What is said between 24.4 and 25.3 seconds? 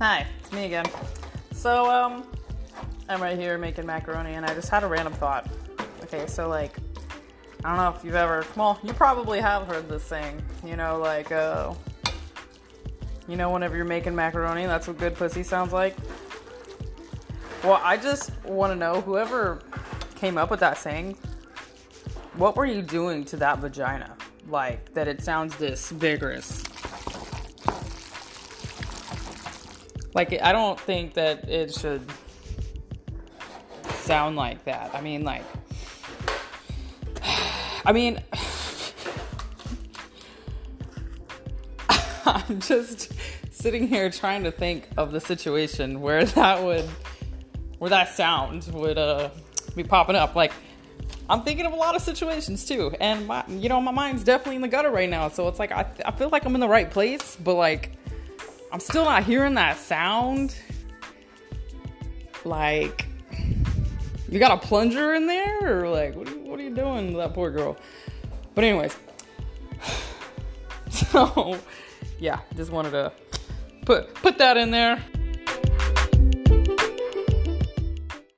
Like, that it